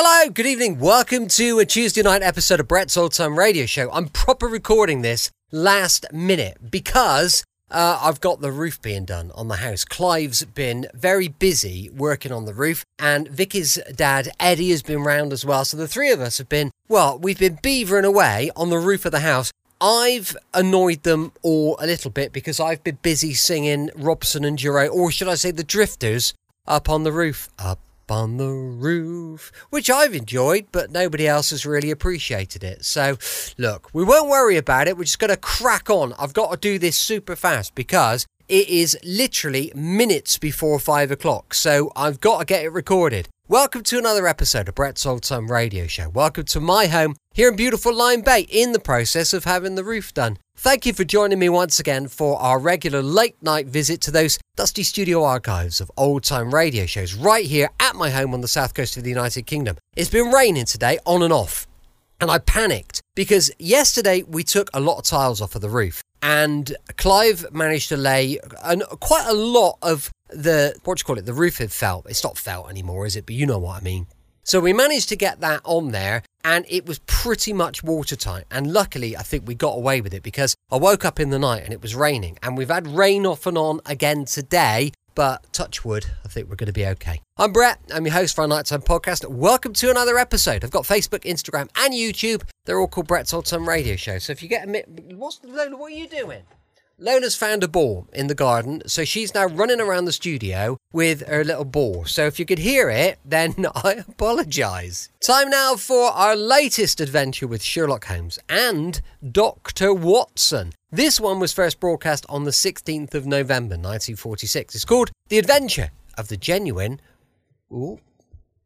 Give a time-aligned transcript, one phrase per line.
[0.00, 0.78] Hello, good evening.
[0.78, 3.90] Welcome to a Tuesday night episode of Brett's Old Time Radio Show.
[3.90, 9.48] I'm proper recording this last minute because uh, I've got the roof being done on
[9.48, 9.84] the house.
[9.84, 15.32] Clive's been very busy working on the roof, and Vicky's dad, Eddie, has been round
[15.32, 15.64] as well.
[15.64, 19.04] So the three of us have been, well, we've been beavering away on the roof
[19.04, 19.50] of the house.
[19.80, 24.90] I've annoyed them all a little bit because I've been busy singing Robson and Jerome,
[24.92, 26.34] or should I say the Drifters,
[26.68, 27.48] up on the roof.
[27.58, 27.80] Up
[28.10, 32.84] on the roof, which I've enjoyed, but nobody else has really appreciated it.
[32.84, 33.16] So,
[33.56, 34.96] look, we won't worry about it.
[34.96, 36.14] We're just going to crack on.
[36.18, 41.54] I've got to do this super fast because it is literally minutes before five o'clock.
[41.54, 43.28] So, I've got to get it recorded.
[43.46, 46.10] Welcome to another episode of Brett's Old Time Radio Show.
[46.10, 49.84] Welcome to my home here in beautiful Lyme Bay in the process of having the
[49.84, 50.38] roof done.
[50.60, 54.40] Thank you for joining me once again for our regular late night visit to those
[54.56, 58.48] dusty studio archives of old time radio shows right here at my home on the
[58.48, 59.76] south coast of the United Kingdom.
[59.94, 61.68] It's been raining today on and off,
[62.20, 66.02] and I panicked because yesterday we took a lot of tiles off of the roof,
[66.22, 71.18] and Clive managed to lay an, quite a lot of the what do you call
[71.18, 71.24] it?
[71.24, 72.10] The roof had felt.
[72.10, 73.26] It's not felt anymore, is it?
[73.26, 74.08] But you know what I mean.
[74.48, 78.44] So we managed to get that on there and it was pretty much watertight.
[78.50, 81.38] And luckily, I think we got away with it because I woke up in the
[81.38, 82.38] night and it was raining.
[82.42, 84.92] And we've had rain off and on again today.
[85.14, 87.20] But touch wood, I think we're going to be okay.
[87.36, 87.78] I'm Brett.
[87.92, 89.28] I'm your host for our Nighttime Podcast.
[89.28, 90.64] Welcome to another episode.
[90.64, 92.42] I've got Facebook, Instagram, and YouTube.
[92.64, 94.18] They're all called Brett's Old Time Radio Show.
[94.18, 95.76] So if you get a minute, what's Lola?
[95.76, 96.44] What are you doing?
[97.00, 101.24] Lona's found a ball in the garden, so she's now running around the studio with
[101.28, 102.04] her little ball.
[102.04, 105.08] So if you could hear it, then I apologise.
[105.20, 109.94] Time now for our latest adventure with Sherlock Holmes and Dr.
[109.94, 110.72] Watson.
[110.90, 114.74] This one was first broadcast on the 16th of November 1946.
[114.74, 117.00] It's called The Adventure of the Genuine
[117.70, 118.00] ooh,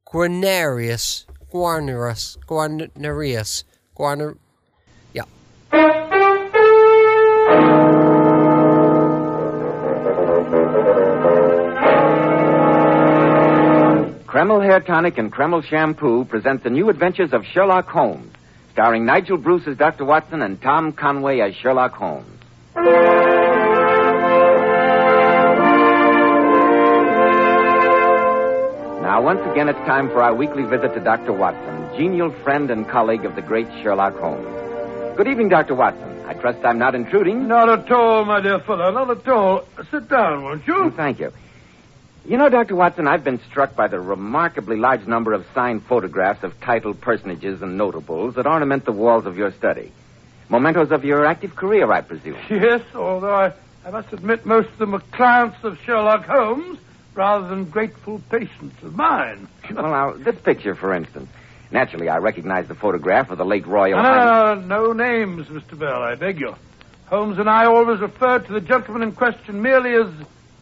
[0.06, 1.26] Guarnerius.
[1.52, 2.38] Guarnerius.
[2.46, 3.64] Guarnerius.
[3.94, 4.38] Guarner.
[14.42, 18.32] Kreml Hair Tonic and Kreml Shampoo present the new adventures of Sherlock Holmes,
[18.72, 20.04] starring Nigel Bruce as Dr.
[20.04, 22.26] Watson and Tom Conway as Sherlock Holmes.
[29.00, 31.32] Now, once again, it's time for our weekly visit to Dr.
[31.32, 35.16] Watson, genial friend and colleague of the great Sherlock Holmes.
[35.16, 35.76] Good evening, Dr.
[35.76, 36.20] Watson.
[36.26, 37.46] I trust I'm not intruding.
[37.46, 39.68] Not at all, my dear fellow, not at all.
[39.92, 40.90] Sit down, won't you?
[40.96, 41.30] Thank you.
[42.24, 42.76] You know, Dr.
[42.76, 47.62] Watson, I've been struck by the remarkably large number of signed photographs of titled personages
[47.62, 49.90] and notables that ornament the walls of your study.
[50.48, 52.36] Mementos of your active career, I presume.
[52.48, 53.52] Yes, although I,
[53.84, 56.78] I must admit most of them are clients of Sherlock Holmes
[57.14, 59.48] rather than grateful patients of mine.
[59.72, 61.28] well, now, this picture, for instance.
[61.72, 64.66] Naturally, I recognize the photograph of the late Royal No, Highness.
[64.68, 65.76] no, no names, Mr.
[65.76, 66.54] Bell, I beg you.
[67.06, 70.08] Holmes and I always referred to the gentleman in question merely as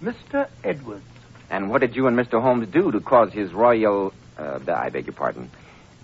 [0.03, 0.49] Mr.
[0.65, 1.04] Edwards.
[1.50, 2.41] And what did you and Mr.
[2.41, 5.50] Holmes do to cause his Royal, uh, I beg your pardon,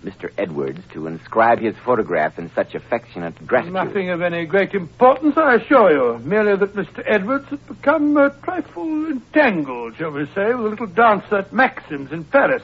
[0.03, 0.29] Mr.
[0.37, 3.73] Edwards to inscribe his photograph in such affectionate gratitude?
[3.73, 6.19] Nothing of any great importance, I assure you.
[6.19, 7.01] Merely that Mr.
[7.05, 12.11] Edwards had become a trifle entangled, shall we say, with a little dancer at Maxim's
[12.11, 12.63] in Paris.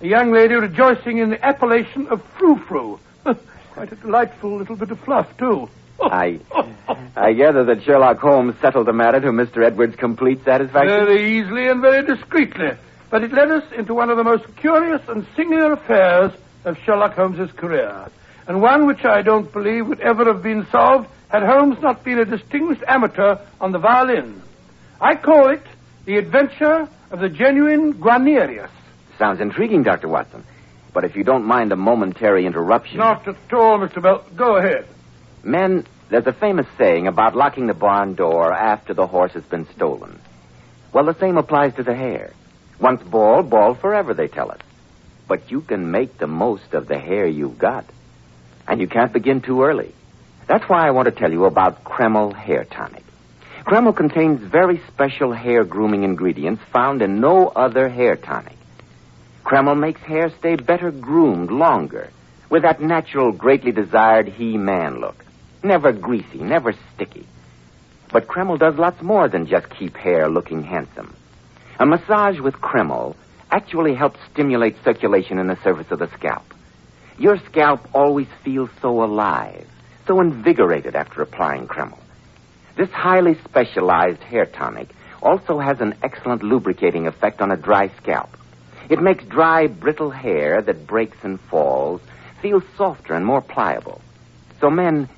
[0.00, 2.98] A young lady rejoicing in the appellation of Frou-Frou.
[3.72, 5.68] Quite a delightful little bit of fluff, too.
[6.02, 6.40] I,
[7.16, 9.64] I gather that Sherlock Holmes settled the matter to Mr.
[9.64, 10.88] Edwards' complete satisfaction.
[11.06, 12.72] Very easily and very discreetly.
[13.10, 16.32] But it led us into one of the most curious and singular affairs
[16.64, 18.08] of Sherlock Holmes's career.
[18.46, 22.18] And one which I don't believe would ever have been solved had Holmes not been
[22.18, 24.42] a distinguished amateur on the violin.
[25.00, 25.62] I call it
[26.04, 28.70] The Adventure of the Genuine Guarnerius.
[29.18, 30.08] Sounds intriguing, Dr.
[30.08, 30.44] Watson.
[30.92, 32.98] But if you don't mind a momentary interruption.
[32.98, 34.02] Not at all, Mr.
[34.02, 34.24] Bell.
[34.36, 34.86] Go ahead.
[35.42, 39.66] Men, there's a famous saying about locking the barn door after the horse has been
[39.74, 40.20] stolen.
[40.92, 42.34] Well, the same applies to the hair.
[42.78, 44.60] Once bald, bald forever, they tell us.
[45.26, 47.86] But you can make the most of the hair you've got.
[48.68, 49.94] And you can't begin too early.
[50.46, 53.04] That's why I want to tell you about Kreml Hair Tonic.
[53.64, 58.58] Kreml contains very special hair grooming ingredients found in no other hair tonic.
[59.44, 62.10] Kreml makes hair stay better groomed longer,
[62.50, 65.21] with that natural, greatly desired he-man look.
[65.62, 67.26] Never greasy, never sticky.
[68.12, 71.14] But Kreml does lots more than just keep hair looking handsome.
[71.78, 73.16] A massage with Kreml
[73.50, 76.44] actually helps stimulate circulation in the surface of the scalp.
[77.18, 79.66] Your scalp always feels so alive,
[80.06, 81.98] so invigorated after applying Kreml.
[82.76, 84.88] This highly specialized hair tonic
[85.22, 88.30] also has an excellent lubricating effect on a dry scalp.
[88.88, 92.00] It makes dry, brittle hair that breaks and falls
[92.40, 94.00] feel softer and more pliable.
[94.60, 95.08] So, men,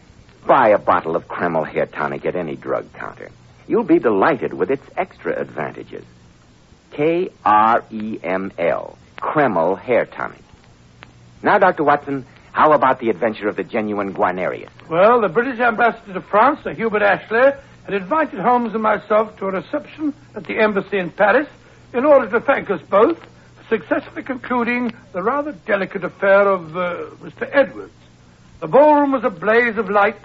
[0.47, 3.31] buy a bottle of Kreml hair tonic at any drug counter.
[3.67, 6.05] You'll be delighted with its extra advantages.
[6.93, 10.43] K R E M L, Kreml hair tonic.
[11.43, 11.85] Now, Dr.
[11.85, 14.71] Watson, how about the adventure of the genuine Guarnerius?
[14.89, 17.53] Well, the British ambassador to France, Sir Hubert Ashley,
[17.85, 21.49] had invited Holmes and myself to a reception at the embassy in Paris
[21.93, 26.97] in order to thank us both for successfully concluding the rather delicate affair of uh,
[27.23, 27.49] Mr.
[27.53, 27.93] Edwards.
[28.61, 30.17] The ballroom was a blaze of light.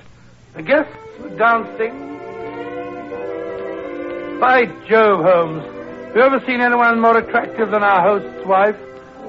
[0.55, 1.93] The guests were dancing.
[4.39, 5.63] By Jove, Holmes,
[6.07, 8.75] have you ever seen anyone more attractive than our host's wife?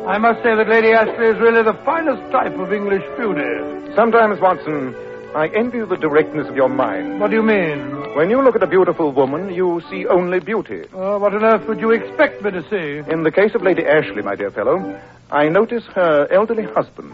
[0.07, 3.95] I must say that Lady Ashley is really the finest type of English beauty.
[3.95, 4.95] Sometimes, Watson,
[5.35, 7.21] I envy the directness of your mind.
[7.21, 8.15] What do you mean?
[8.17, 10.85] When you look at a beautiful woman, you see only beauty.
[10.95, 13.11] Uh, what on earth would you expect me to see?
[13.13, 15.01] In the case of Lady Ashley, my dear fellow,
[15.31, 17.13] I notice her elderly husband,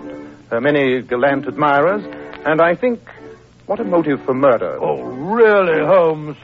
[0.51, 2.05] her many gallant admirers,
[2.47, 3.01] and I think,
[3.67, 4.79] what a motive for murder.
[4.81, 6.37] Oh, really, Holmes?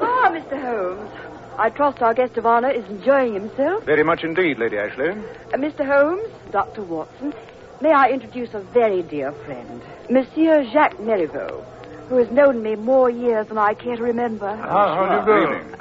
[0.00, 0.60] Ah, Mr.
[0.60, 1.10] Holmes.
[1.58, 3.84] I trust our guest of honor is enjoying himself.
[3.84, 5.10] Very much indeed, Lady Ashley.
[5.10, 5.86] Uh, Mr.
[5.86, 6.82] Holmes, Dr.
[6.82, 7.32] Watson,
[7.80, 11.62] may I introduce a very dear friend, Monsieur Jacques Marivaux,
[12.08, 14.54] who has known me more years than I care to remember.
[14.56, 15.76] How, how do you do?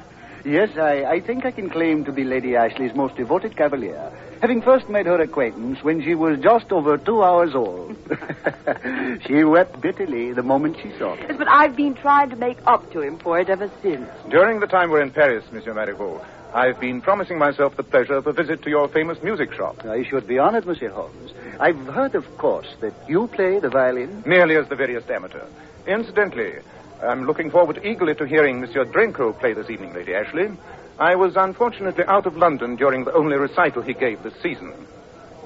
[0.45, 4.11] Yes, I, I think I can claim to be Lady Ashley's most devoted cavalier,
[4.43, 7.95] having first made her acquaintance when she was just over two hours old.
[9.25, 11.21] she wept bitterly the moment she saw me.
[11.21, 14.05] Yes, but I've been trying to make up to him for it ever since.
[14.29, 16.21] During the time we're in Paris, Monsieur Marivaux,
[16.53, 19.85] I've been promising myself the pleasure of a visit to your famous music shop.
[19.85, 21.31] I should be honored, Monsieur Holmes.
[21.61, 24.23] I've heard, of course, that you play the violin.
[24.25, 25.45] Merely as the veriest amateur.
[25.87, 26.55] Incidentally,
[27.01, 30.51] I'm looking forward eagerly to hearing Monsieur Drenko play this evening, Lady Ashley.
[30.99, 34.73] I was unfortunately out of London during the only recital he gave this season.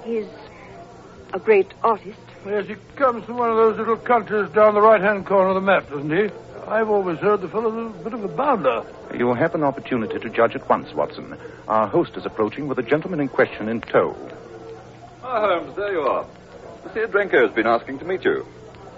[0.04, 0.28] He's
[1.34, 2.20] a great artist.
[2.46, 5.62] Yes, he comes from one of those little countries down the right-hand corner of the
[5.62, 6.30] map, doesn't he?
[6.68, 8.84] I've always heard the fellow's a bit of a bounder.
[9.16, 11.38] You will have an opportunity to judge at once, Watson.
[11.68, 14.16] Our host is approaching with the gentleman in question in tow.
[15.24, 16.26] Ah, Holmes, there you are.
[16.84, 18.46] Monsieur Drenko has been asking to meet you.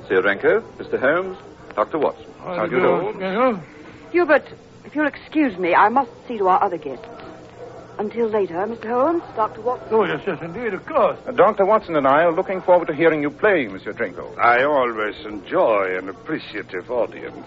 [0.01, 0.99] Monsieur Drenko, Mr.
[0.99, 1.37] Holmes,
[1.75, 1.99] Dr.
[1.99, 2.25] Watson.
[2.39, 3.19] How do you do?
[3.19, 3.61] Yeah.
[4.11, 4.45] Hubert,
[4.89, 7.05] if you'll excuse me, I must see to our other guests.
[7.99, 8.89] Until later, Mr.
[8.89, 9.61] Holmes, Dr.
[9.61, 9.87] Watson.
[9.91, 11.19] Oh, yes, yes, indeed, of course.
[11.27, 11.63] Uh, Dr.
[11.63, 13.93] Watson and I are looking forward to hearing you play, Mr.
[13.93, 14.35] Drenko.
[14.39, 17.45] I always enjoy an appreciative audience.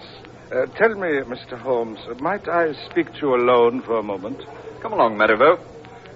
[0.52, 1.58] Uh, tell me, Mr.
[1.58, 4.40] Holmes, might I speak to you alone for a moment?
[4.80, 5.58] Come along, Marivaux.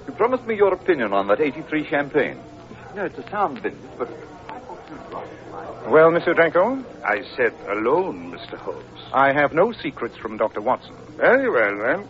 [0.06, 2.38] You promised me your opinion on that 83 champagne.
[2.94, 4.08] No, it's a sound business, but
[4.48, 6.36] I thought you'd like Well, Mr.
[6.36, 8.56] Drenko, I said alone, Mr.
[8.58, 9.00] Holmes.
[9.12, 10.60] I have no secrets from Dr.
[10.60, 10.94] Watson.
[11.16, 12.08] Very well, then.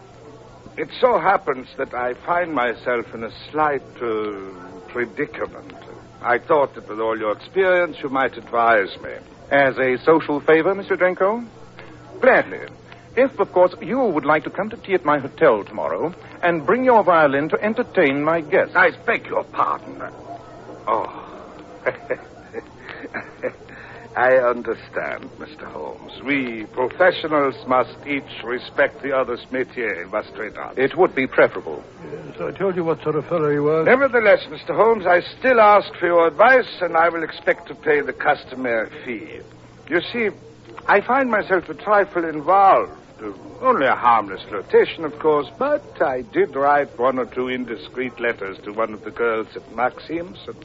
[0.77, 4.35] It so happens that I find myself in a slight uh,
[4.89, 5.73] predicament.
[6.21, 9.13] I thought that with all your experience, you might advise me.
[9.51, 10.97] As a social favor, Mr.
[10.99, 11.47] Drenko?
[12.21, 12.67] Gladly.
[13.17, 16.67] If, of course, you would like to come to tea at my hotel tomorrow and
[16.67, 18.75] bring your violin to entertain my guests.
[18.77, 20.03] I beg your pardon.
[20.87, 21.23] Oh.
[24.17, 25.71] I understand, Mr.
[25.71, 26.23] Holmes.
[26.25, 30.79] We professionals must each respect the other's métier, must we not?
[30.79, 31.85] It would be preferable.
[32.11, 33.85] Yes, I told you what sort of fellow he was.
[33.85, 34.75] Nevertheless, Mr.
[34.75, 38.89] Holmes, I still ask for your advice, and I will expect to pay the customary
[39.05, 39.41] fee.
[39.91, 40.31] You see,
[40.87, 42.93] I find myself a trifle involved.
[43.61, 48.59] Only a harmless flirtation, of course, but I did write one or two indiscreet letters
[48.65, 50.65] to one of the girls at Maxim's, and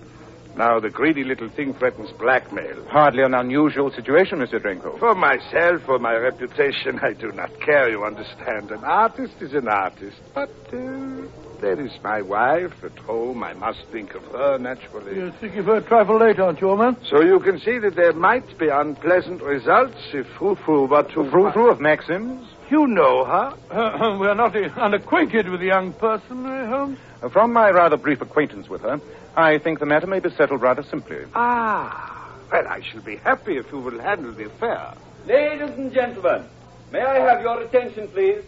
[0.55, 2.85] now the greedy little thing threatens blackmail.
[2.89, 4.59] Hardly an unusual situation, Mr.
[4.59, 4.99] Drenko.
[4.99, 8.71] For myself, for my reputation, I do not care, you understand.
[8.71, 11.27] An artist is an artist, but uh,
[11.61, 13.43] there is my wife at home.
[13.43, 15.15] I must think of her, naturally.
[15.15, 16.97] You're thinking for a trifle late, aren't you, old man?
[17.09, 21.29] So you can see that there might be unpleasant results if Frou-Frou were to...
[21.29, 22.47] Frou-Frou of Maxim's?
[22.69, 23.53] You know her.
[24.01, 26.97] Uh, we're not uh, unacquainted with the young person, eh, Holmes?
[27.31, 28.99] From my rather brief acquaintance with her,
[29.35, 31.25] I think the matter may be settled rather simply.
[31.35, 34.93] Ah, well, I shall be happy if you will handle the affair.
[35.25, 36.45] Ladies and gentlemen,
[36.91, 38.43] may I have your attention, please?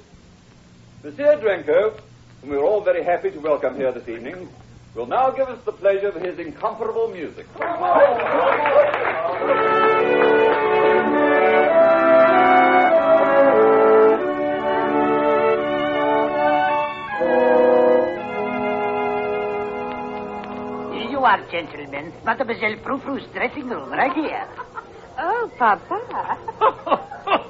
[1.03, 1.99] Monsieur Drenko,
[2.41, 4.49] whom we're all very happy to welcome here this evening,
[4.95, 7.45] will now give us the pleasure of his incomparable music.
[21.33, 22.13] Are, gentlemen.
[22.23, 24.47] Mademoiselle Frou-Frou's dressing room, right here.
[25.15, 26.39] Oh, Papa.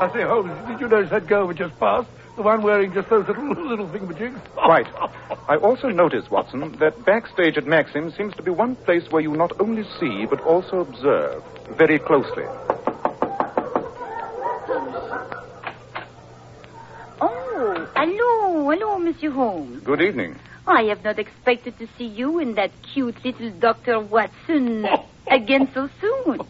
[0.00, 2.08] I say, Holmes, did you notice that girl we just passed?
[2.34, 4.40] The one wearing just those little, little thingamajigs?
[4.56, 4.88] Quite.
[5.48, 9.30] I also noticed, Watson, that backstage at Maxim seems to be one place where you
[9.36, 11.40] not only see, but also observe
[11.78, 12.42] very closely.
[17.20, 19.84] Oh, hello, hello, Monsieur Holmes.
[19.84, 20.34] Good evening.
[20.68, 24.00] I have not expected to see you and that cute little Dr.
[24.00, 24.86] Watson
[25.26, 26.40] again so soon.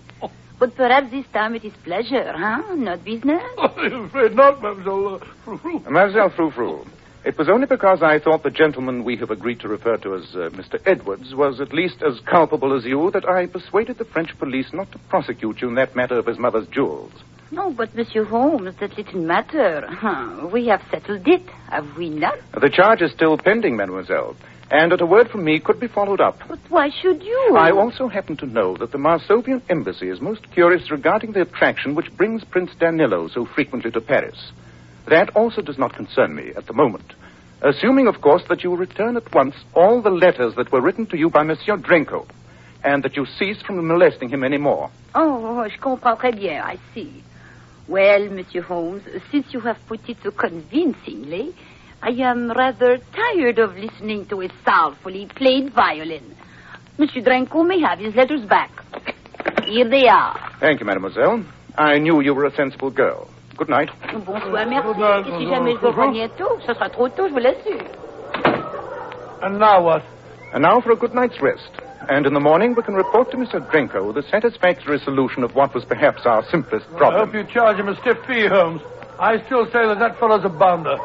[0.59, 2.75] But perhaps this time it is pleasure, huh?
[2.75, 3.41] Not business?
[3.59, 5.79] I'm afraid not, Mademoiselle uh, Frou Frou.
[5.79, 6.85] Mademoiselle Frou Frou,
[7.25, 10.35] it was only because I thought the gentleman we have agreed to refer to as
[10.35, 10.81] uh, Mr.
[10.85, 14.91] Edwards was at least as culpable as you that I persuaded the French police not
[14.93, 17.13] to prosecute you in that matter of his mother's jewels.
[17.51, 19.87] No, but Monsieur Holmes, that little matter.
[19.89, 22.39] Huh, we have settled it, have we not?
[22.61, 24.37] The charge is still pending, mademoiselle,
[24.71, 26.39] and at a word from me could be followed up.
[26.47, 27.57] But why should you?
[27.57, 31.95] I also happen to know that the Marsovian embassy is most curious regarding the attraction
[31.95, 34.53] which brings Prince Danilo so frequently to Paris.
[35.07, 37.15] That also does not concern me at the moment.
[37.63, 41.07] Assuming, of course, that you will return at once all the letters that were written
[41.07, 42.29] to you by Monsieur Drenko,
[42.85, 44.91] and that you cease from molesting him any more.
[45.15, 47.25] Oh, je comprends très bien, I see.
[47.89, 49.03] Well, Monsieur Holmes,
[49.33, 51.55] since you have put it so convincingly,
[52.03, 56.37] I am rather tired of listening to a soulfully played violin.
[56.99, 58.71] Monsieur Drenko may have his letters back.
[59.65, 60.39] Here they are.
[60.61, 61.45] Thank you, mademoiselle.
[61.77, 63.31] I knew you were a sensible girl.
[63.57, 63.89] Good night.
[64.25, 65.29] Bonsoir, merci.
[65.29, 67.83] Et si jamais je vous reviens tôt, ce sera trop tôt, je vous l'assure.
[69.43, 70.03] And now what?
[70.53, 71.71] And now for a good night's rest.
[72.09, 73.61] And in the morning, we can report to Mr.
[73.71, 77.07] Drenko the satisfactory solution of what was perhaps our simplest problem.
[77.07, 77.27] I problem.
[77.27, 78.83] hope you charge him a stiff fee, Holmes.
[79.19, 80.97] I still say that that fellow's a bounder.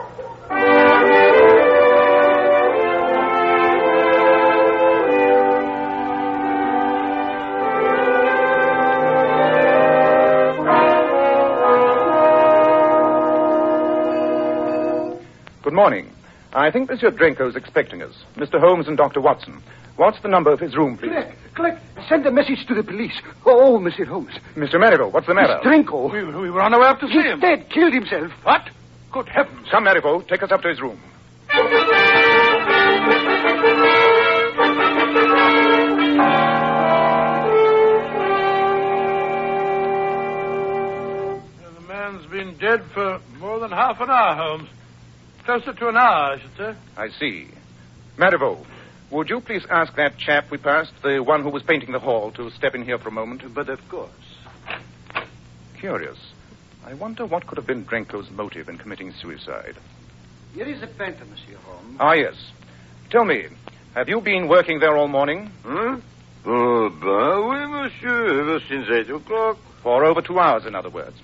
[15.63, 16.12] Good morning.
[16.53, 18.13] I think Monsieur Drenko is expecting us.
[18.36, 18.60] Mr.
[18.60, 19.22] Holmes and Dr.
[19.22, 19.62] Watson.
[19.95, 21.10] What's the number of his room, please?
[21.12, 21.77] Click, click.
[22.10, 23.13] Send a message to the police.
[23.45, 24.33] Oh, oh Monsieur Holmes.
[24.55, 24.75] Mr.
[24.79, 25.60] Marivaux, what's the matter?
[25.63, 26.12] Drenko.
[26.12, 27.39] We, we were on our way up to see He's him.
[27.39, 27.69] dead.
[27.69, 28.31] Killed himself.
[28.43, 28.69] What?
[29.12, 29.67] Good heavens.
[29.72, 31.00] Come, Marivaux, take us up to his room.
[40.53, 44.69] The man's been dead for more than half an hour, Holmes.
[45.45, 46.75] Closer to an hour, I should say.
[46.95, 47.47] I see.
[48.17, 48.65] Marivaux,
[49.12, 52.31] would you please ask that chap we passed, the one who was painting the hall,
[52.31, 53.53] to step in here for a moment?
[53.53, 54.09] But of course.
[55.79, 56.17] Curious.
[56.85, 59.75] I wonder what could have been Drenko's motive in committing suicide.
[60.53, 61.97] Here is a painter, Monsieur Holmes.
[62.00, 62.35] Ah, yes.
[63.09, 63.47] Tell me,
[63.95, 65.51] have you been working there all morning?
[65.63, 65.97] Huh?
[66.45, 69.57] Oh, ben oui, monsieur, ever since eight o'clock.
[69.81, 71.17] For over two hours, in other words.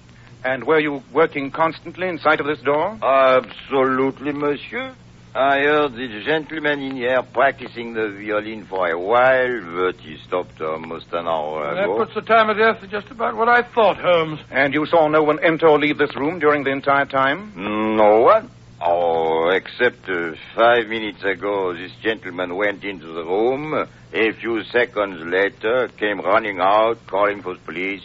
[0.44, 2.98] And were you working constantly in sight of this door?
[3.02, 4.96] Absolutely, monsieur.
[5.36, 10.60] I heard the gentleman in here practicing the violin for a while, but he stopped
[10.60, 11.76] almost an hour ago.
[11.76, 14.40] That puts the time of death to just about what I thought, Holmes.
[14.50, 17.54] And you saw no one enter or leave this room during the entire time?
[17.56, 18.50] No one?
[18.82, 23.88] Oh, except uh, five minutes ago, this gentleman went into the room.
[24.14, 28.04] A few seconds later, came running out, calling for the police.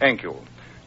[0.00, 0.34] Thank you.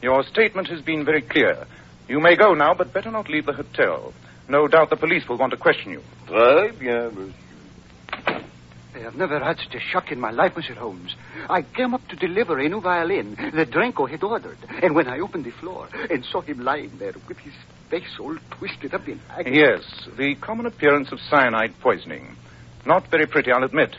[0.01, 1.65] Your statement has been very clear.
[2.07, 4.13] You may go now, but better not leave the hotel.
[4.47, 6.01] No doubt the police will want to question you.
[6.27, 7.33] Très bien, monsieur.
[8.95, 11.15] I have never had such a shock in my life, Monsieur Holmes.
[11.49, 14.57] I came up to deliver a new violin that Drenko had ordered.
[14.81, 17.53] And when I opened the floor and saw him lying there with his
[17.91, 19.59] face all twisted up in agony.
[19.59, 19.83] Yes,
[20.17, 22.35] the common appearance of cyanide poisoning.
[22.87, 23.95] Not very pretty, I'll admit.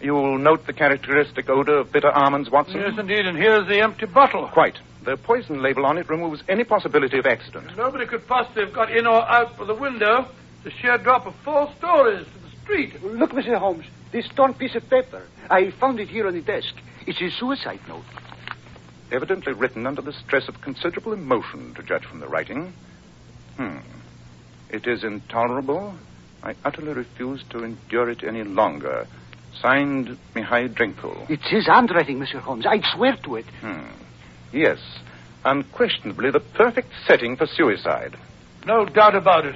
[0.00, 2.80] You'll note the characteristic odor of bitter almonds, Watson?
[2.80, 4.48] Yes, indeed, and here's the empty bottle.
[4.48, 4.78] Quite.
[5.04, 7.76] The poison label on it removes any possibility of accident.
[7.76, 10.26] Nobody could possibly have got in or out of the window.
[10.62, 13.02] The sheer drop of four stories to the street.
[13.02, 13.58] Look, Mr.
[13.58, 15.22] Holmes, this torn piece of paper.
[15.48, 16.74] I found it here on the desk.
[17.06, 18.04] It's a suicide note.
[19.10, 22.72] Evidently written under the stress of considerable emotion, to judge from the writing.
[23.56, 23.78] Hmm.
[24.68, 25.94] It is intolerable.
[26.42, 29.06] I utterly refuse to endure it any longer.
[29.60, 31.28] Signed, Mihai Drenko.
[31.28, 32.38] It's his handwriting, Mr.
[32.40, 32.66] Holmes.
[32.66, 33.46] I swear to it.
[33.60, 33.86] Hmm.
[34.52, 34.78] Yes.
[35.44, 38.16] Unquestionably the perfect setting for suicide.
[38.66, 39.54] No doubt about it.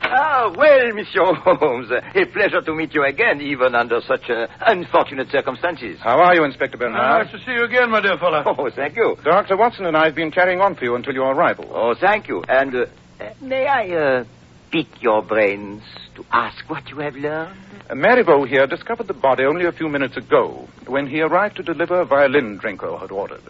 [0.00, 5.28] Ah, well, Monsieur Holmes, a pleasure to meet you again, even under such uh, unfortunate
[5.30, 5.98] circumstances.
[6.02, 7.26] How are you, Inspector Bernard?
[7.26, 8.42] Nice to see you again, my dear fellow.
[8.46, 9.16] Oh, thank you.
[9.22, 9.56] Dr.
[9.58, 11.66] Watson and I have been carrying on for you until your arrival.
[11.70, 12.42] Oh, thank you.
[12.48, 12.86] And uh,
[13.20, 14.24] uh, may I uh,
[14.70, 15.82] pick your brains
[16.14, 17.58] to ask what you have learned?
[17.90, 21.62] Uh, Marivaux here discovered the body only a few minutes ago when he arrived to
[21.62, 23.42] deliver a violin Drenko had ordered.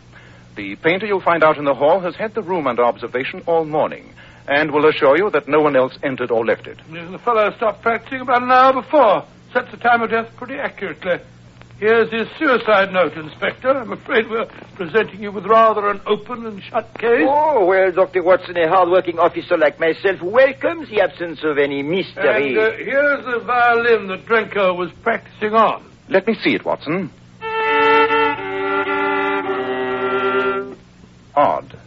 [0.59, 3.65] The painter you'll find out in the hall has had the room under observation all
[3.65, 4.12] morning
[4.49, 6.79] and will assure you that no one else entered or left it.
[6.91, 9.25] The fellow stopped practicing about an hour before.
[9.53, 11.21] Sets the time of death pretty accurately.
[11.79, 13.71] Here's his suicide note, Inspector.
[13.71, 17.25] I'm afraid we're presenting you with rather an open and shut case.
[17.25, 18.25] Oh, well, Dr.
[18.25, 22.49] Watson, a hard-working officer like myself welcomes the absence of any mystery.
[22.49, 25.88] And uh, here's the violin that Drenko was practicing on.
[26.09, 27.12] Let me see it, Watson.
[31.38, 31.78] Odd.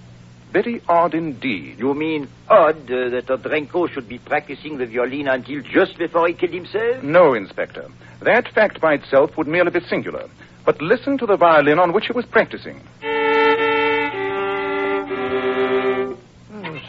[0.53, 1.77] Very odd indeed.
[1.77, 6.33] You mean odd uh, that Drenko should be practicing the violin until just before he
[6.33, 7.03] killed himself?
[7.03, 7.85] No, Inspector.
[8.21, 10.29] That fact by itself would merely be singular.
[10.65, 12.79] But listen to the violin on which he was practicing.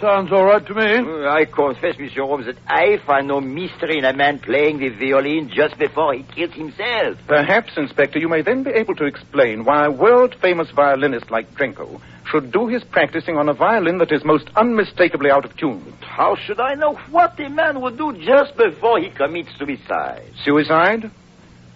[0.03, 0.99] Sounds all right to me.
[0.99, 4.89] Uh, I confess, Monsieur Holmes, that I find no mystery in a man playing the
[4.89, 7.17] violin just before he kills himself.
[7.29, 11.55] Perhaps, Inspector, you may then be able to explain why a world famous violinist like
[11.55, 15.95] Drenko should do his practicing on a violin that is most unmistakably out of tune.
[16.01, 20.33] How should I know what a man would do just before he commits suicide?
[20.45, 21.11] Suicide?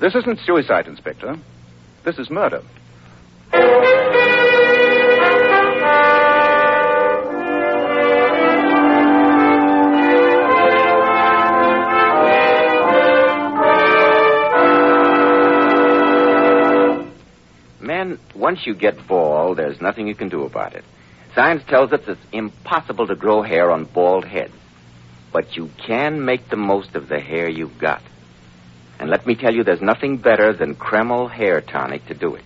[0.01, 1.37] This isn't suicide, Inspector.
[2.05, 2.63] This is murder.
[18.67, 20.85] Once you get bald, there's nothing you can do about it.
[21.35, 24.55] Science tells us it's impossible to grow hair on bald heads.
[25.33, 28.03] But you can make the most of the hair you've got.
[28.99, 32.45] And let me tell you, there's nothing better than Kreml hair tonic to do it.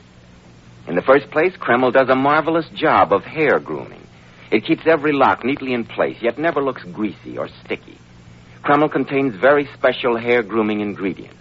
[0.87, 4.07] In the first place, Kreml does a marvelous job of hair grooming.
[4.51, 7.97] It keeps every lock neatly in place, yet never looks greasy or sticky.
[8.65, 11.39] Kreml contains very special hair grooming ingredients,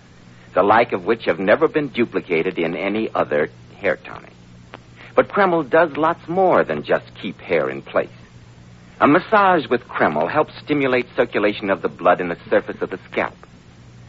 [0.54, 3.50] the like of which have never been duplicated in any other
[3.82, 4.34] hair tonic.
[5.20, 8.08] But Kreml does lots more than just keep hair in place.
[9.02, 13.02] A massage with Kreml helps stimulate circulation of the blood in the surface of the
[13.12, 13.36] scalp.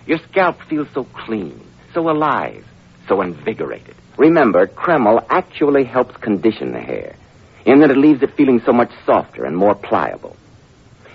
[0.06, 1.60] Your scalp feels so clean,
[1.94, 2.64] so alive,
[3.08, 3.96] so invigorated.
[4.18, 7.16] Remember, Kreml actually helps condition the hair,
[7.64, 10.36] in that it leaves it feeling so much softer and more pliable.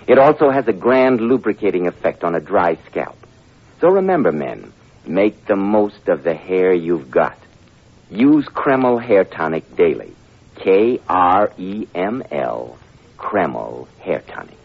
[0.06, 3.16] It also has a grand lubricating effect on a dry scalp.
[3.80, 4.74] So remember, men,
[5.06, 7.38] make the most of the hair you've got.
[8.10, 10.12] Use Kreml Hair Tonic daily.
[10.54, 12.78] K R E M L.
[13.18, 14.56] Kreml Hair Tonic.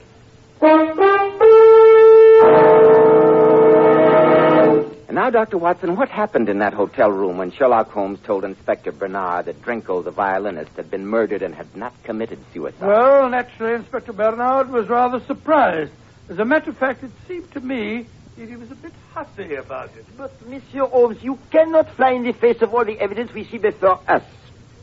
[5.08, 5.58] And now, Dr.
[5.58, 10.04] Watson, what happened in that hotel room when Sherlock Holmes told Inspector Bernard that Drenko,
[10.04, 12.80] the violinist, had been murdered and had not committed suicide?
[12.80, 15.91] Well, naturally, Inspector Bernard was rather surprised.
[16.30, 19.89] As a matter of fact, it seemed to me he was a bit hussy about
[19.96, 20.06] it.
[20.17, 23.58] But, Monsieur Holmes, you cannot fly in the face of all the evidence we see
[23.58, 24.24] before us.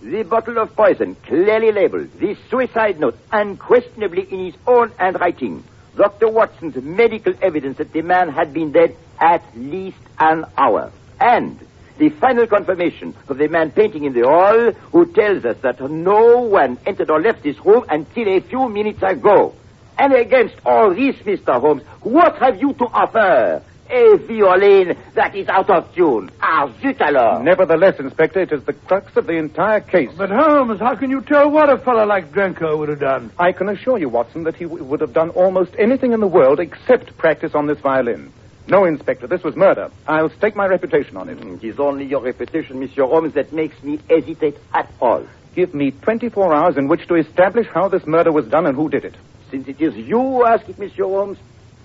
[0.03, 2.13] The bottle of poison, clearly labeled.
[2.19, 5.65] The suicide note, unquestionably in his own handwriting.
[5.97, 6.29] Dr.
[6.29, 10.93] Watson's medical evidence that the man had been dead at least an hour.
[11.21, 11.59] And
[11.99, 16.43] the final confirmation of the man painting in the hall who tells us that no
[16.43, 19.55] one entered or left this room until a few minutes ago.
[19.99, 21.61] And against all this, Mr.
[21.61, 23.63] Holmes, what have you to offer?
[23.91, 26.31] A violin that is out of tune.
[26.43, 27.43] Ah, zut alors.
[27.43, 30.11] Nevertheless, Inspector, it is the crux of the entire case.
[30.17, 33.31] But Holmes, how can you tell what a fellow like Drenko would have done?
[33.39, 36.27] I can assure you, Watson, that he w- would have done almost anything in the
[36.27, 38.31] world except practice on this violin.
[38.69, 39.91] No, Inspector, this was murder.
[40.07, 41.39] I'll stake my reputation on it.
[41.41, 45.27] It is only your reputation, Monsieur Holmes, that makes me hesitate at all.
[45.55, 48.91] Give me 24 hours in which to establish how this murder was done and who
[48.91, 49.15] did it.
[49.51, 51.39] Since it is you who ask it, Monsieur Holmes,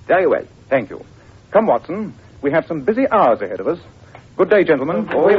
[0.07, 0.45] very well.
[0.69, 1.03] Thank you.
[1.51, 2.13] Come, Watson.
[2.41, 3.79] We have some busy hours ahead of us.
[4.35, 5.05] Good day, gentlemen.
[5.05, 5.37] Where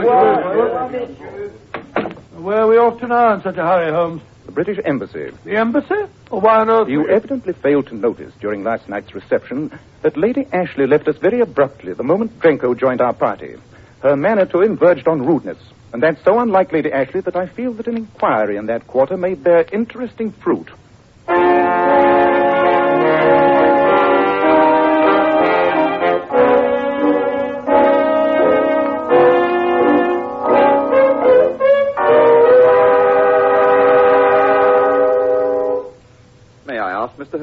[2.61, 4.23] are we off to now in such a hurry, Holmes?
[4.47, 5.31] The British Embassy.
[5.45, 5.95] The embassy?
[6.31, 6.89] Well, why on earth?
[6.89, 11.41] You evidently failed to notice during last night's reception that Lady Ashley left us very
[11.41, 13.57] abruptly the moment Drenko joined our party.
[14.03, 15.59] Her manner to him verged on rudeness,
[15.93, 19.17] and that's so unlike Lady Ashley that I feel that an inquiry in that quarter
[19.17, 20.69] may bear interesting fruit.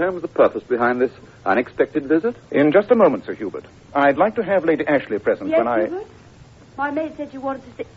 [0.01, 0.05] I.
[0.05, 1.11] Holmes, the purpose behind this
[1.45, 2.35] unexpected visit?
[2.51, 3.65] In just a moment, Sir Hubert.
[3.93, 5.81] I'd like to have Lady Ashley present Yes, when I.
[5.87, 6.07] Hubert?
[6.77, 7.89] My maid said you wanted to see.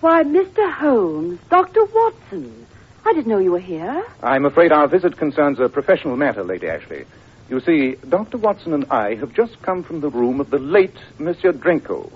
[0.00, 0.70] Why, Mr.
[0.70, 1.84] Holmes, Dr.
[1.86, 2.66] Watson.
[3.06, 4.04] I didn't know you were here.
[4.22, 7.04] I'm afraid our visit concerns a professional matter, Lady Ashley.
[7.48, 8.38] You see, Dr.
[8.38, 12.10] Watson and I have just come from the room of the late Monsieur Drenko.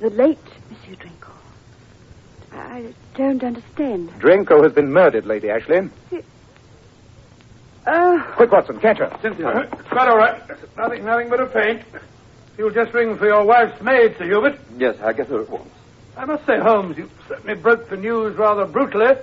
[0.00, 0.38] The late
[0.70, 1.32] Monsieur Drenko.
[2.52, 4.10] I don't understand.
[4.20, 5.88] Drenko has been murdered, Lady Ashley.
[7.86, 9.16] Oh, Quick, Watson, catch her.
[9.22, 9.68] Cynthia.
[9.72, 10.40] It's quite all right.
[10.76, 11.82] Nothing, nothing but a faint.
[12.58, 14.58] You'll just ring for your wife's maid, Sir Hubert.
[14.76, 15.70] Yes, I'll get her at once.
[16.16, 19.14] I must say, Holmes, you certainly broke the news rather brutally.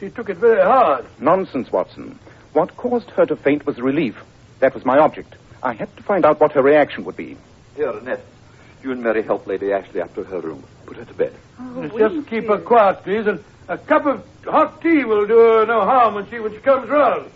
[0.00, 1.04] She took it very hard.
[1.20, 2.18] Nonsense, Watson.
[2.52, 4.16] What caused her to faint was relief.
[4.58, 5.34] That was my object.
[5.62, 7.36] I had to find out what her reaction would be.
[7.76, 8.24] Here, Annette.
[8.82, 10.64] You and Mary help Lady Ashley up to her room.
[10.86, 11.32] Put her to bed.
[11.60, 15.38] Oh, just- just keep her quiet, please, and a cup of hot tea will do
[15.38, 17.30] her no harm when she when she comes round.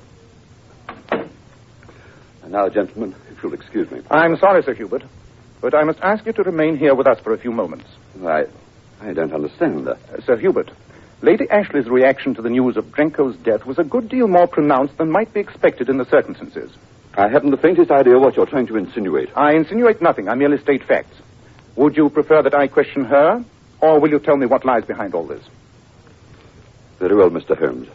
[2.48, 4.00] And now, gentlemen, if you'll excuse me.
[4.10, 5.02] I'm sorry, Sir Hubert,
[5.60, 7.84] but I must ask you to remain here with us for a few moments.
[8.24, 8.46] I,
[9.02, 9.86] I don't understand.
[9.86, 10.70] Uh, Sir Hubert,
[11.20, 14.96] Lady Ashley's reaction to the news of Drenko's death was a good deal more pronounced
[14.96, 16.72] than might be expected in the circumstances.
[17.18, 19.28] I haven't the faintest idea what you're trying to insinuate.
[19.36, 20.30] I insinuate nothing.
[20.30, 21.16] I merely state facts.
[21.76, 23.44] Would you prefer that I question her,
[23.82, 25.44] or will you tell me what lies behind all this?
[26.98, 27.58] Very well, Mr.
[27.58, 27.88] Holmes.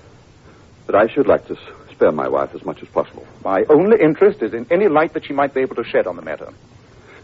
[0.86, 1.58] But I should like to
[1.94, 3.26] spare my wife as much as possible.
[3.44, 6.16] My only interest is in any light that she might be able to shed on
[6.16, 6.52] the matter.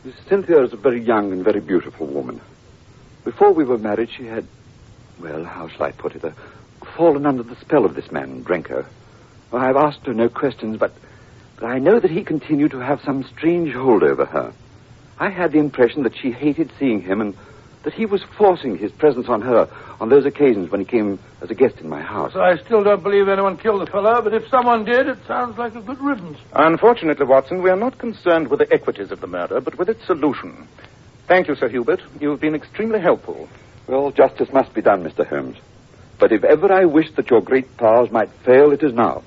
[0.04, 2.40] Miss Cynthia is a very young and very beautiful woman.
[3.26, 4.48] Before we were married, she had,
[5.20, 6.32] well, how shall I put it, uh,
[6.96, 8.86] fallen under the spell of this man, Drenko.
[9.52, 10.94] Well, I've asked her no questions, but,
[11.58, 14.54] but I know that he continued to have some strange hold over her.
[15.20, 17.36] I had the impression that she hated seeing him and
[17.84, 21.50] that he was forcing his presence on her on those occasions when he came as
[21.50, 22.34] a guest in my house.
[22.34, 25.58] So I still don't believe anyone killed the fellow, but if someone did, it sounds
[25.58, 26.38] like a good riddance.
[26.54, 30.06] Unfortunately, Watson, we are not concerned with the equities of the murder, but with its
[30.06, 30.68] solution.
[31.28, 32.02] Thank you, Sir Hubert.
[32.20, 33.48] You've been extremely helpful.
[33.88, 35.26] Well, justice must be done, Mr.
[35.26, 35.58] Holmes.
[36.20, 39.24] But if ever I wished that your great powers might fail, it is now.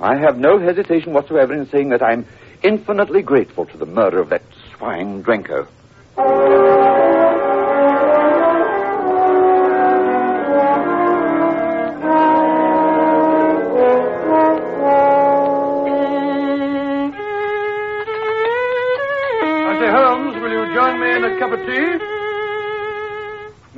[0.00, 2.26] I have no hesitation whatsoever in saying that I'm
[2.62, 4.42] infinitely grateful to the murder of that
[4.76, 5.68] swine Drenko.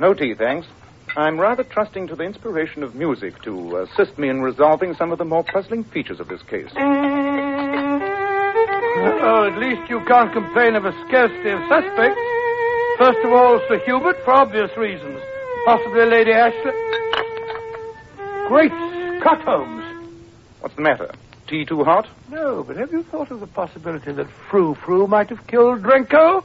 [0.05, 0.67] No tea, thanks.
[1.17, 5.17] I'm rather trusting to the inspiration of music to assist me in resolving some of
[5.17, 6.69] the more puzzling features of this case.
[6.75, 6.79] Oh,
[9.51, 12.21] at least you can't complain of a scarcity of suspects.
[12.99, 15.19] First of all, Sir Hubert, for obvious reasons.
[15.65, 16.71] Possibly Lady Ashley.
[18.47, 18.73] Great
[19.21, 19.83] Scott, Holmes.
[20.59, 21.15] What's the matter?
[21.47, 22.07] Tea too hot?
[22.29, 26.43] No, but have you thought of the possibility that Frou Frou might have killed Drenko?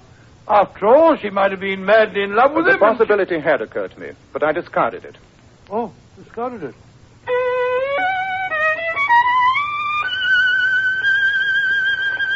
[0.51, 2.81] After all, she might have been madly in love with the him.
[2.81, 5.17] The possibility had occurred to me, but I discarded it.
[5.71, 6.75] Oh, discarded it.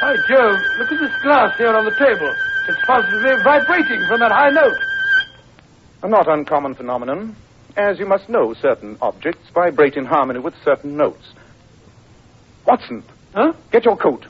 [0.00, 2.32] By Jove, look at this glass here on the table.
[2.68, 4.78] It's positively vibrating from that high note.
[6.04, 7.34] A not uncommon phenomenon.
[7.76, 11.32] As you must know, certain objects vibrate in harmony with certain notes.
[12.64, 13.02] Watson.
[13.34, 13.54] Huh?
[13.72, 14.24] Get your coat.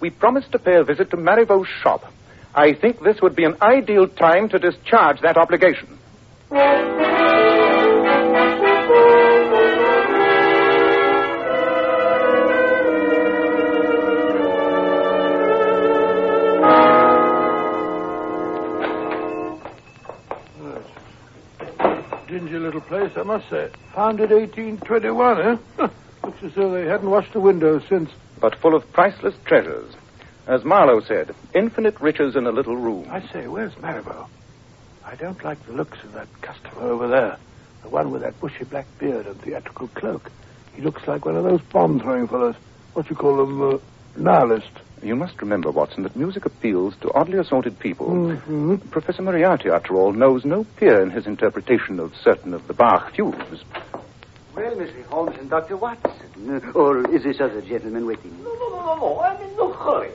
[0.00, 2.04] We promised to pay a visit to Marivaux's shop.
[2.54, 5.98] I think this would be an ideal time to discharge that obligation.
[22.28, 23.70] Dingy little place, I must say.
[23.94, 25.56] Founded 1821, eh?
[26.22, 28.10] Looks as though they hadn't washed the windows since.
[28.40, 29.94] But full of priceless treasures.
[30.46, 33.06] As Marlowe said, infinite riches in a little room.
[33.10, 34.26] I say, where's Marivaux?
[35.04, 37.36] I don't like the looks of that customer over there.
[37.82, 40.30] The one with that bushy black beard and theatrical cloak.
[40.74, 42.56] He looks like one of those bomb-throwing fellows.
[42.94, 43.78] What you call them, uh,
[44.16, 44.70] nihilist.
[45.02, 48.08] You must remember, Watson, that music appeals to oddly assorted people.
[48.08, 48.76] Mm-hmm.
[48.90, 53.12] Professor Moriarty, after all, knows no peer in his interpretation of certain of the Bach
[53.12, 53.64] fugues.
[54.54, 55.04] Well, Mr.
[55.06, 55.76] Holmes and Dr.
[55.76, 56.72] Watson.
[56.74, 58.42] Or is this other gentleman waiting?
[58.42, 59.20] No, no, no, no, no.
[59.20, 60.12] I'm in no hurry.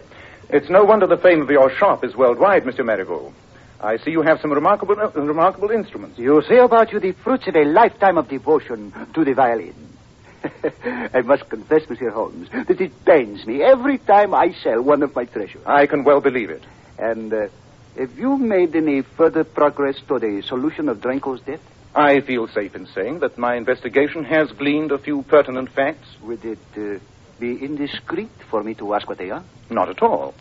[0.50, 2.80] It's no wonder the fame of your shop is worldwide, Mr.
[2.86, 3.34] Marivaux.
[3.82, 6.18] I see you have some remarkable, uh, remarkable instruments.
[6.18, 9.76] You say about you the fruits of a lifetime of devotion to the violin.
[11.14, 12.12] I must confess, Mr.
[12.12, 15.62] Holmes, that it pains me every time I sell one of my treasures.
[15.66, 16.64] I can well believe it.
[16.98, 17.48] And uh,
[17.98, 21.62] have you made any further progress to the solution of Drenko's death?
[21.94, 26.08] I feel safe in saying that my investigation has gleaned a few pertinent facts.
[26.22, 27.00] Would it uh,
[27.40, 29.44] be indiscreet for me to ask what they are?
[29.70, 30.34] Not at all.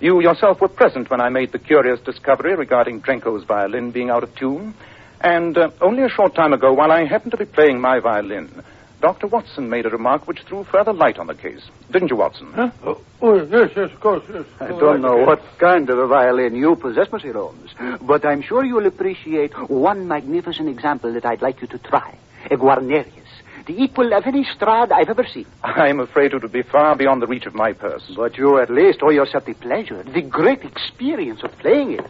[0.00, 4.22] You yourself were present when I made the curious discovery regarding Drenko's violin being out
[4.22, 4.74] of tune.
[5.20, 8.62] And uh, only a short time ago, while I happened to be playing my violin,
[9.00, 9.26] Dr.
[9.26, 11.62] Watson made a remark which threw further light on the case.
[11.90, 12.52] Didn't you, Watson?
[12.52, 12.70] Huh?
[12.84, 14.44] Oh, oh, yes, yes, of course, yes.
[14.60, 17.70] I don't know what kind of a violin you possess, Monsieur Holmes,
[18.00, 22.16] but I'm sure you'll appreciate one magnificent example that I'd like you to try.
[22.50, 23.25] A Guarnerius.
[23.66, 25.46] The equal of any Strad I've ever seen.
[25.64, 28.04] I'm afraid it would be far beyond the reach of my purse.
[28.14, 32.06] But you at least owe yourself the pleasure, the great experience of playing it.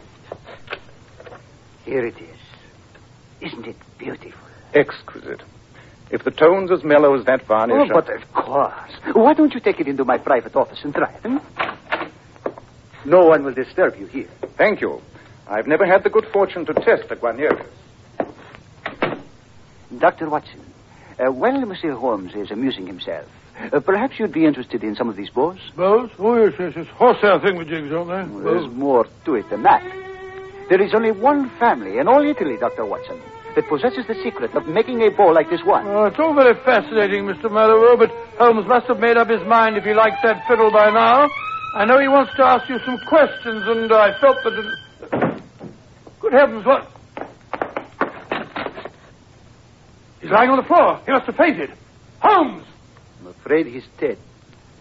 [1.83, 2.37] Here it is.
[3.41, 4.39] Isn't it beautiful?
[4.73, 5.41] Exquisite.
[6.11, 7.89] If the tone's as mellow as that varnish.
[7.91, 8.91] Oh, but of course.
[9.13, 11.21] Why don't you take it into my private office and try it?
[11.23, 11.37] hmm?
[13.09, 14.29] No one will disturb you here.
[14.57, 15.01] Thank you.
[15.47, 17.65] I've never had the good fortune to test the Guarnerius.
[19.97, 20.29] Dr.
[20.29, 20.61] Watson,
[21.19, 23.25] uh, while Monsieur Holmes is amusing himself,
[23.73, 25.59] uh, perhaps you'd be interested in some of these bows?
[25.75, 26.11] Bows?
[26.19, 26.87] Oh, yes, yes, yes.
[26.87, 28.35] Horsehair thingamajigs, aren't they?
[28.35, 29.83] Well, there's more to it than that.
[30.69, 32.85] There is only one family in all Italy, Dr.
[32.85, 33.19] Watson,
[33.55, 35.87] that possesses the secret of making a bow like this one.
[35.87, 37.49] Oh, it's all very fascinating, Mr.
[37.49, 40.91] Marlowe, but Holmes must have made up his mind if he likes that fiddle by
[40.91, 41.29] now.
[41.73, 44.53] I know he wants to ask you some questions, and I felt that...
[44.53, 45.41] It...
[46.19, 46.91] Good heavens, what...
[50.27, 50.99] He's lying on the floor.
[51.05, 51.71] He must have fainted.
[52.19, 52.65] Holmes!
[53.21, 54.17] I'm afraid he's dead.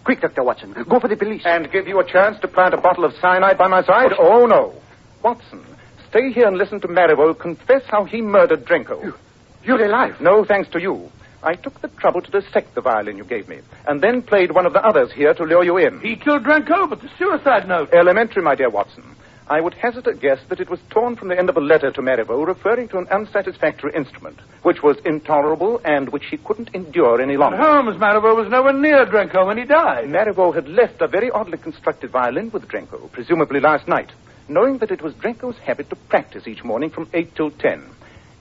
[0.02, 0.42] Quick, Dr.
[0.42, 1.42] Watson, go for the police.
[1.44, 4.10] And give you a chance to plant a bottle of cyanide by my side?
[4.18, 4.74] Oh, no.
[5.22, 5.64] Watson,
[6.10, 9.14] stay here and listen to Marivaux confess how he murdered Drenko.
[9.62, 10.20] You're alive?
[10.20, 11.12] No, thanks to you.
[11.44, 14.66] I took the trouble to dissect the violin you gave me, and then played one
[14.66, 16.00] of the others here to lure you in.
[16.00, 17.90] He killed Drenko, but the suicide note.
[17.92, 19.15] Elementary, my dear Watson.
[19.48, 21.92] I would hazard a guess that it was torn from the end of a letter
[21.92, 27.20] to Marivaux referring to an unsatisfactory instrument, which was intolerable and which he couldn't endure
[27.20, 27.56] any longer.
[27.56, 30.08] Holmes, Marivaux was nowhere near Drenko when he died.
[30.08, 34.10] Marivaux had left a very oddly constructed violin with Drenko, presumably last night,
[34.48, 37.84] knowing that it was Drenko's habit to practice each morning from 8 till 10.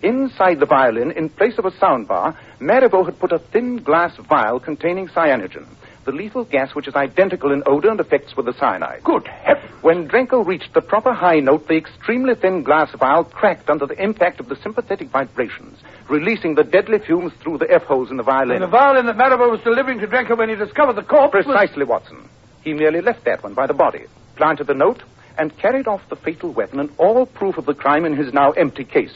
[0.02, 4.18] Inside the violin, in place of a sound bar, Marivaux had put a thin glass
[4.28, 5.68] vial containing cyanogen,
[6.06, 9.04] the lethal gas which is identical in odor and effects with the cyanide.
[9.04, 9.72] Good heavens!
[9.82, 14.02] When Drenko reached the proper high note, the extremely thin glass vial cracked under the
[14.02, 18.62] impact of the sympathetic vibrations, releasing the deadly fumes through the F-holes in the violin.
[18.62, 21.46] And the violin that Marivaux was delivering to Drenko when he discovered the corpse was-
[21.46, 22.30] Precisely, Watson.
[22.64, 25.04] He merely left that one by the body, planted the note,
[25.38, 28.52] and carried off the fatal weapon and all proof of the crime in his now
[28.52, 29.14] empty case.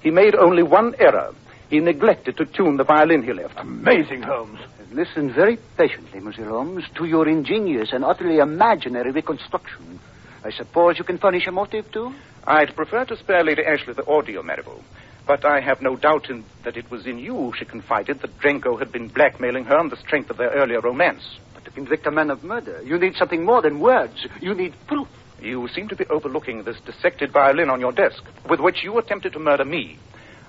[0.00, 1.32] He made only one error.
[1.68, 3.58] He neglected to tune the violin he left.
[3.58, 4.58] Amazing, Holmes.
[4.92, 10.00] Listen very patiently, Monsieur Holmes, to your ingenious and utterly imaginary reconstruction.
[10.42, 12.14] I suppose you can furnish a motive, too?
[12.46, 14.82] I'd prefer to spare Lady Ashley the ordeal, Marivaux.
[15.26, 18.78] But I have no doubt in, that it was in you she confided that Drenko
[18.78, 21.38] had been blackmailing her on the strength of their earlier romance.
[21.52, 24.26] But to convict a man of murder, you need something more than words.
[24.40, 25.08] You need proof.
[25.42, 29.34] You seem to be overlooking this dissected violin on your desk, with which you attempted
[29.34, 29.98] to murder me.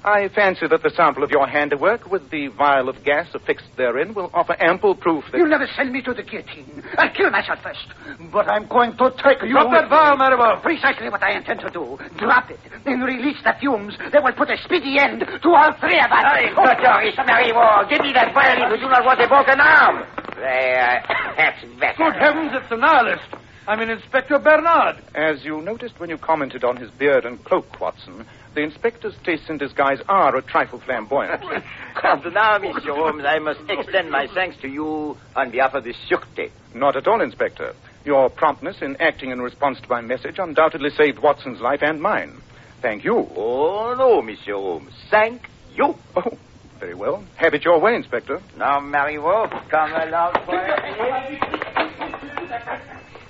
[0.04, 4.14] I fancy that the sample of your handiwork with the vial of gas affixed therein
[4.14, 5.38] will offer ample proof that.
[5.38, 6.84] You'll never send me to the guillotine.
[6.98, 7.86] I'll kill myself first.
[8.32, 9.52] But I'm going to take you.
[9.52, 10.62] Drop that vial, Marivaux.
[10.62, 12.00] Precisely what I intend to do.
[12.18, 13.98] Drop it, then release the fumes.
[14.12, 16.24] That will put a speedy end to all three of us.
[16.32, 17.90] Hey, oh, Doctor, it's Marivaux.
[17.90, 18.72] Give me that violin.
[18.72, 20.08] We do not want a broken arm.
[20.36, 21.04] There,
[21.38, 21.98] that's better.
[21.98, 23.36] Good heavens, it's a nihilist.
[23.68, 24.96] I mean, Inspector Bernard.
[25.14, 29.50] As you noticed when you commented on his beard and cloak, Watson, the inspector's tastes
[29.50, 31.44] in disguise are a trifle flamboyant.
[32.02, 35.94] And now, Monsieur Holmes, I must extend my thanks to you on behalf of the
[36.10, 36.50] Sûreté.
[36.74, 37.74] Not at all, Inspector.
[38.06, 42.42] Your promptness in acting in response to my message undoubtedly saved Watson's life and mine.
[42.82, 43.28] Thank you.
[43.36, 44.94] Oh, no, Monsieur Holmes.
[45.12, 45.42] Thank
[45.76, 45.96] you.
[46.16, 46.38] Oh,
[46.80, 47.26] very well.
[47.36, 48.42] Have it your way, Inspector.
[48.58, 50.56] Now, Marivaux, come along for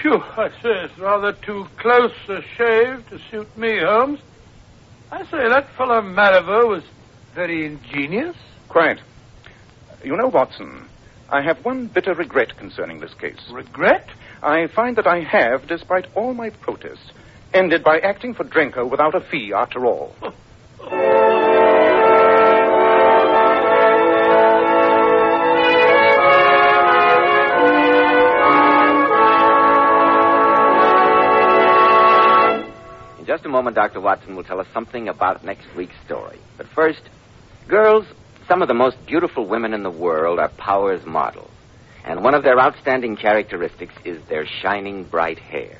[0.00, 4.18] Phew, I say, it's rather too close a shave to suit me, Holmes.
[5.12, 6.82] I say, that fellow Marivaux was
[7.34, 8.36] very ingenious.
[8.68, 9.00] Quite.
[10.02, 10.88] You know, Watson,
[11.28, 13.38] I have one bitter regret concerning this case.
[13.50, 14.08] Regret?
[14.42, 17.12] I find that I have, despite all my protests,
[17.52, 20.14] ended by acting for Drenko without a fee after all.
[33.40, 34.02] just a moment, Dr.
[34.02, 36.38] Watson will tell us something about next week's story.
[36.58, 37.00] But first,
[37.68, 38.04] girls,
[38.46, 41.50] some of the most beautiful women in the world are Powers models.
[42.04, 45.78] And one of their outstanding characteristics is their shining bright hair.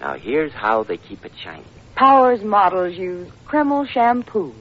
[0.00, 1.66] Now, here's how they keep it shining.
[1.94, 4.54] Powers models use Kreml shampoo.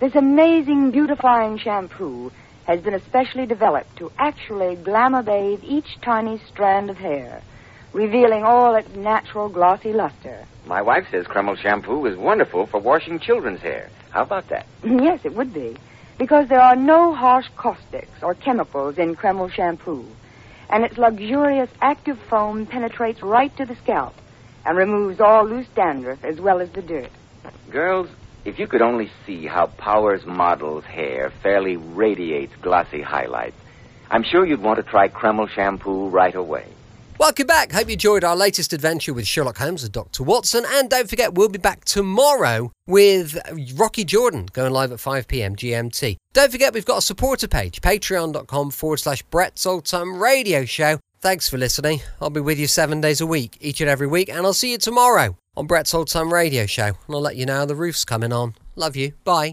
[0.00, 2.32] This amazing beautifying shampoo
[2.64, 7.42] has been especially developed to actually glamour bathe each tiny strand of hair,
[8.00, 10.44] revealing all its natural glossy luster.
[10.66, 13.88] My wife says Kreml shampoo is wonderful for washing children's hair.
[14.10, 14.66] How about that?
[14.84, 15.76] Yes, it would be.
[16.18, 20.04] because there are no harsh caustics or chemicals in Kreml shampoo,
[20.70, 24.14] and its luxurious active foam penetrates right to the scalp
[24.66, 27.10] and removes all loose dandruff as well as the dirt.
[27.70, 28.08] Girls,
[28.44, 33.56] if you could only see how Powers Model's hair fairly radiates glossy highlights,
[34.10, 36.66] I'm sure you'd want to try Kreml shampoo right away.
[37.18, 37.72] Welcome back.
[37.72, 40.22] Hope you enjoyed our latest adventure with Sherlock Holmes and Dr.
[40.22, 40.64] Watson.
[40.68, 43.38] And don't forget, we'll be back tomorrow with
[43.74, 46.16] Rocky Jordan going live at 5 pm GMT.
[46.34, 51.00] Don't forget, we've got a supporter page, patreon.com forward slash Brett's Old Time Radio Show.
[51.20, 52.00] Thanks for listening.
[52.20, 54.72] I'll be with you seven days a week, each and every week, and I'll see
[54.72, 56.84] you tomorrow on Brett's Old Time Radio Show.
[56.84, 58.54] And I'll let you know the roof's coming on.
[58.74, 59.12] Love you.
[59.24, 59.44] Bye.